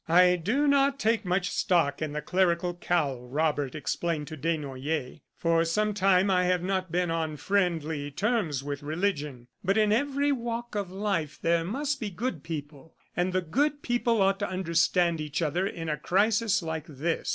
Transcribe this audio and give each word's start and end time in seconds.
"I 0.09 0.35
do 0.35 0.67
not 0.67 0.97
take 0.99 1.25
much 1.25 1.51
stock 1.51 2.01
in 2.01 2.11
the 2.11 2.23
clerical 2.23 2.73
cowl," 2.73 3.27
Robert 3.27 3.75
explained 3.75 4.27
to 4.29 4.35
Desnoyers. 4.35 5.19
"For 5.37 5.63
some 5.63 5.93
time 5.93 6.31
I 6.31 6.45
have 6.45 6.63
not 6.63 6.91
been 6.91 7.11
on 7.11 7.37
friendly 7.37 8.09
terms 8.09 8.63
with 8.63 8.81
religion. 8.81 9.47
But 9.63 9.77
in 9.77 9.91
every 9.91 10.31
walk 10.31 10.73
of 10.73 10.89
life 10.91 11.37
there 11.39 11.63
must 11.63 11.99
be 11.99 12.09
good 12.09 12.41
people, 12.41 12.95
and 13.15 13.31
the 13.31 13.41
good 13.41 13.83
people 13.83 14.23
ought 14.23 14.39
to 14.39 14.49
understand 14.49 15.21
each 15.21 15.39
other 15.39 15.67
in 15.67 15.87
a 15.87 15.97
crisis 15.97 16.63
like 16.63 16.87
this. 16.87 17.29